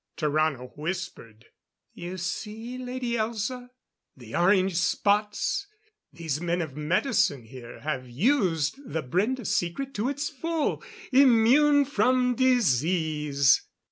[0.17, 1.45] Tarrano whispered:
[1.93, 3.69] "You see, Lady Elza?
[4.17, 5.67] The orange spots!
[6.11, 10.81] These men of medicine here have used the Brende secret to its full.
[11.11, 13.61] Immune from disease!"